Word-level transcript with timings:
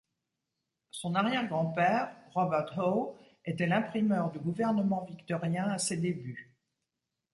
Son 0.89 1.13
arrière-grand-père, 1.13 2.15
Robert 2.33 2.75
Howe, 2.79 3.15
était 3.45 3.67
l’imprimeur 3.67 4.31
du 4.31 4.39
gouvernement 4.39 5.03
victorien 5.05 5.65
à 5.65 5.77
ses 5.77 5.97
débuts. 5.97 6.57